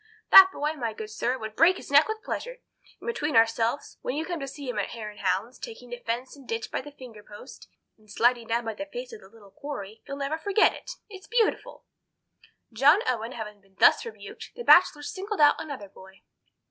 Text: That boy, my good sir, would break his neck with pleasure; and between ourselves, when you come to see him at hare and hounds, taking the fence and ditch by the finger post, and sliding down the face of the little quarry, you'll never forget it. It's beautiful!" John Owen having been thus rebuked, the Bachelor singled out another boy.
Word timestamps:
That 0.31 0.49
boy, 0.51 0.73
my 0.73 0.93
good 0.93 1.11
sir, 1.11 1.37
would 1.37 1.55
break 1.55 1.77
his 1.77 1.91
neck 1.91 2.07
with 2.07 2.23
pleasure; 2.23 2.57
and 2.99 3.05
between 3.05 3.35
ourselves, 3.35 3.99
when 4.01 4.15
you 4.15 4.25
come 4.25 4.39
to 4.39 4.47
see 4.47 4.67
him 4.67 4.79
at 4.79 4.89
hare 4.89 5.11
and 5.11 5.19
hounds, 5.19 5.59
taking 5.59 5.91
the 5.91 5.99
fence 5.99 6.35
and 6.35 6.47
ditch 6.47 6.71
by 6.71 6.81
the 6.81 6.91
finger 6.91 7.21
post, 7.21 7.67
and 7.99 8.09
sliding 8.09 8.47
down 8.47 8.65
the 8.65 8.89
face 8.91 9.13
of 9.13 9.21
the 9.21 9.29
little 9.29 9.51
quarry, 9.51 10.01
you'll 10.07 10.17
never 10.17 10.39
forget 10.39 10.73
it. 10.73 10.89
It's 11.07 11.27
beautiful!" 11.27 11.85
John 12.73 13.01
Owen 13.05 13.33
having 13.33 13.61
been 13.61 13.75
thus 13.77 14.03
rebuked, 14.03 14.53
the 14.55 14.63
Bachelor 14.63 15.03
singled 15.03 15.39
out 15.39 15.61
another 15.61 15.87
boy. 15.89 16.23